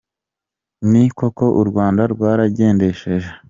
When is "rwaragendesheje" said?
2.13-3.29